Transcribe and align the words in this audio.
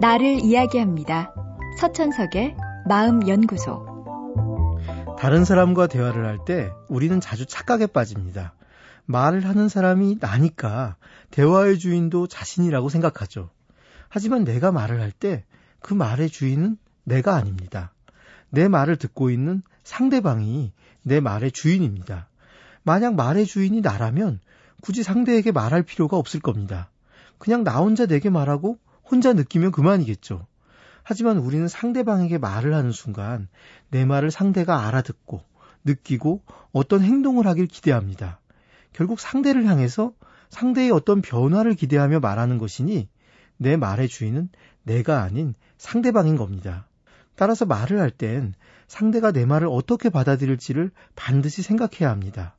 나를 0.00 0.38
이야기합니다. 0.44 1.34
서천석의 1.80 2.56
마음연구소. 2.88 3.84
다른 5.18 5.44
사람과 5.44 5.88
대화를 5.88 6.24
할 6.24 6.38
때 6.44 6.70
우리는 6.88 7.20
자주 7.20 7.46
착각에 7.46 7.86
빠집니다. 7.86 8.54
말을 9.06 9.44
하는 9.44 9.68
사람이 9.68 10.18
나니까 10.20 10.94
대화의 11.32 11.80
주인도 11.80 12.28
자신이라고 12.28 12.88
생각하죠. 12.88 13.50
하지만 14.08 14.44
내가 14.44 14.70
말을 14.72 15.00
할 15.00 15.10
때 15.12 15.44
그 15.80 15.94
말의 15.94 16.28
주인은 16.30 16.76
내가 17.04 17.34
아닙니다. 17.36 17.92
내 18.50 18.68
말을 18.68 18.96
듣고 18.96 19.30
있는 19.30 19.62
상대방이 19.84 20.72
내 21.02 21.20
말의 21.20 21.52
주인입니다. 21.52 22.28
만약 22.82 23.14
말의 23.14 23.46
주인이 23.46 23.80
나라면 23.80 24.40
굳이 24.80 25.02
상대에게 25.02 25.52
말할 25.52 25.82
필요가 25.82 26.16
없을 26.16 26.40
겁니다. 26.40 26.90
그냥 27.38 27.64
나 27.64 27.78
혼자 27.78 28.06
내게 28.06 28.28
말하고 28.30 28.78
혼자 29.10 29.32
느끼면 29.32 29.72
그만이겠죠. 29.72 30.46
하지만 31.02 31.38
우리는 31.38 31.66
상대방에게 31.68 32.38
말을 32.38 32.74
하는 32.74 32.92
순간 32.92 33.48
내 33.90 34.04
말을 34.04 34.30
상대가 34.30 34.86
알아듣고 34.86 35.42
느끼고 35.84 36.42
어떤 36.72 37.02
행동을 37.02 37.46
하길 37.46 37.66
기대합니다. 37.66 38.40
결국 38.92 39.20
상대를 39.20 39.64
향해서 39.64 40.12
상대의 40.50 40.90
어떤 40.90 41.22
변화를 41.22 41.74
기대하며 41.74 42.20
말하는 42.20 42.58
것이니 42.58 43.08
내 43.56 43.76
말의 43.76 44.08
주인은 44.08 44.50
내가 44.82 45.22
아닌 45.22 45.54
상대방인 45.78 46.36
겁니다. 46.36 46.86
따라서 47.36 47.64
말을 47.64 48.00
할 48.00 48.10
땐 48.10 48.54
상대가 48.86 49.32
내 49.32 49.46
말을 49.46 49.68
어떻게 49.70 50.08
받아들일지를 50.08 50.90
반드시 51.14 51.62
생각해야 51.62 52.10
합니다. 52.10 52.56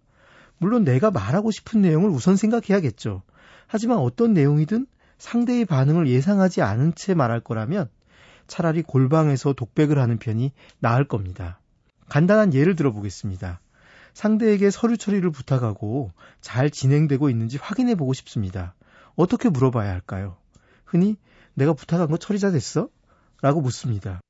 물론 0.58 0.84
내가 0.84 1.12
말하고 1.12 1.52
싶은 1.52 1.82
내용을 1.82 2.10
우선 2.10 2.36
생각해야겠죠. 2.36 3.24
하지만 3.68 3.98
어떤 3.98 4.34
내용이든 4.34 4.88
상대의 5.20 5.66
반응을 5.66 6.08
예상하지 6.08 6.62
않은 6.64 6.96
채 6.96 7.14
말할 7.14 7.42
거라면 7.42 7.90
차라리 8.48 8.82
골방에서 8.82 9.54
독백을 9.54 10.00
하는 10.00 10.18
편이 10.18 10.52
나을 10.80 11.08
겁니다. 11.08 11.60
간단한 12.08 12.54
예를 12.56 12.76
들어보겠습니다. 12.76 13.60
상대에게 14.14 14.72
서류 14.72 14.98
처리를 14.98 15.30
부탁하고 15.30 16.12
잘 16.42 16.72
진행되고 16.72 17.30
있는지 17.30 17.58
확인해 17.58 17.94
보고 17.96 18.14
싶습니다. 18.14 18.74
어떻게 19.16 19.50
물어봐야 19.50 19.92
할까요? 19.92 20.38
흔히 20.84 21.16
내가 21.54 21.74
부탁한 21.74 22.08
거 22.08 22.18
처리 22.18 22.40
다 22.40 22.50
됐어? 22.50 22.90
라고 23.42 23.62
묻습니다. 23.62 24.22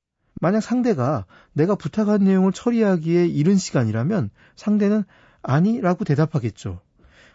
만약 0.41 0.61
상대가 0.61 1.25
내가 1.53 1.75
부탁한 1.75 2.23
내용을 2.23 2.51
처리하기에 2.51 3.27
이른 3.27 3.57
시간이라면 3.57 4.31
상대는 4.55 5.03
아니 5.41 5.79
라고 5.79 6.03
대답하겠죠. 6.03 6.81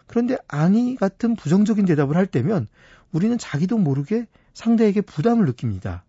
그런데 0.07 0.37
아니 0.47 0.95
같은 0.95 1.35
부정적인 1.35 1.85
대답을 1.85 2.15
할 2.15 2.27
때면 2.27 2.67
우리는 3.15 3.37
자기도 3.37 3.77
모르게 3.77 4.27
상대에게 4.53 4.99
부담을 4.99 5.45
느낍니다. 5.45 6.03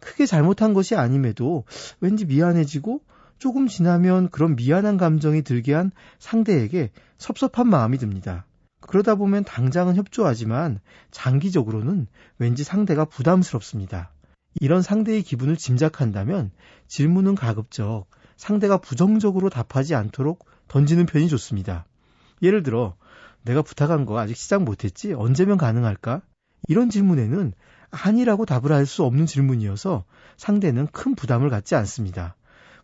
크게 0.00 0.24
잘못한 0.24 0.72
것이 0.72 0.96
아님에도 0.96 1.64
왠지 2.00 2.24
미안해지고 2.24 3.02
조금 3.36 3.68
지나면 3.68 4.30
그런 4.30 4.56
미안한 4.56 4.96
감정이 4.96 5.42
들게 5.42 5.74
한 5.74 5.90
상대에게 6.18 6.92
섭섭한 7.18 7.68
마음이 7.68 7.98
듭니다. 7.98 8.46
그러다 8.80 9.16
보면 9.16 9.44
당장은 9.44 9.96
협조하지만 9.96 10.80
장기적으로는 11.10 12.06
왠지 12.38 12.64
상대가 12.64 13.04
부담스럽습니다. 13.04 14.10
이런 14.58 14.80
상대의 14.80 15.22
기분을 15.22 15.58
짐작한다면 15.58 16.52
질문은 16.86 17.34
가급적 17.34 18.06
상대가 18.38 18.78
부정적으로 18.78 19.50
답하지 19.50 19.94
않도록 19.94 20.46
던지는 20.68 21.04
편이 21.04 21.28
좋습니다. 21.28 21.84
예를 22.40 22.62
들어, 22.62 22.96
내가 23.42 23.60
부탁한 23.60 24.06
거 24.06 24.18
아직 24.18 24.38
시작 24.38 24.62
못했지? 24.62 25.12
언제면 25.12 25.58
가능할까? 25.58 26.22
이런 26.66 26.90
질문에는 26.90 27.52
아니라고 27.90 28.44
답을 28.44 28.72
할 28.72 28.86
수 28.86 29.04
없는 29.04 29.26
질문이어서 29.26 30.04
상대는 30.36 30.88
큰 30.88 31.14
부담을 31.14 31.50
갖지 31.50 31.74
않습니다. 31.74 32.36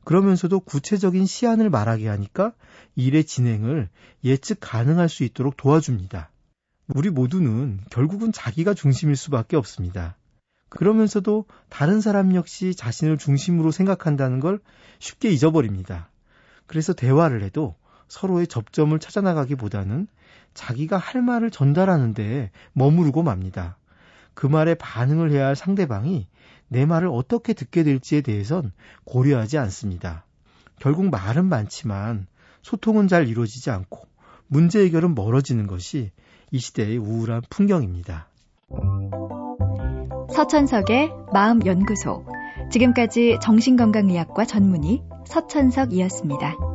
그러면서도 0.04 0.60
구체적인 0.60 1.26
시한을 1.26 1.70
말하게 1.70 2.08
하니까 2.08 2.52
일의 2.96 3.24
진행을 3.24 3.88
예측 4.24 4.58
가능할 4.60 5.08
수 5.08 5.22
있도록 5.24 5.56
도와줍니다. 5.56 6.30
우리 6.88 7.10
모두는 7.10 7.80
결국은 7.90 8.32
자기가 8.32 8.74
중심일 8.74 9.16
수밖에 9.16 9.56
없습니다. 9.56 10.16
그러면서도 10.68 11.44
다른 11.68 12.00
사람 12.00 12.34
역시 12.34 12.74
자신을 12.74 13.18
중심으로 13.18 13.70
생각한다는 13.70 14.40
걸 14.40 14.58
쉽게 14.98 15.30
잊어버립니다. 15.30 16.10
그래서 16.66 16.92
대화를 16.92 17.42
해도 17.42 17.76
서로의 18.12 18.46
접점을 18.46 18.96
찾아나가기보다는 18.98 20.06
자기가 20.52 20.98
할 20.98 21.22
말을 21.22 21.50
전달하는데 21.50 22.50
머무르고 22.74 23.22
맙니다. 23.22 23.78
그 24.34 24.46
말에 24.46 24.74
반응을 24.74 25.30
해야 25.30 25.46
할 25.46 25.56
상대방이 25.56 26.26
내 26.68 26.84
말을 26.84 27.08
어떻게 27.08 27.54
듣게 27.54 27.82
될지에 27.82 28.20
대해선 28.20 28.72
고려하지 29.04 29.56
않습니다. 29.56 30.26
결국 30.78 31.08
말은 31.08 31.46
많지만 31.46 32.26
소통은 32.60 33.08
잘 33.08 33.28
이루어지지 33.28 33.70
않고 33.70 34.06
문제 34.46 34.84
해결은 34.84 35.14
멀어지는 35.14 35.66
것이 35.66 36.10
이 36.50 36.58
시대의 36.58 36.98
우울한 36.98 37.40
풍경입니다. 37.48 38.28
서천석의 40.34 41.10
마음연구소. 41.32 42.26
지금까지 42.70 43.38
정신건강의학과 43.40 44.44
전문의 44.44 45.02
서천석이었습니다. 45.26 46.71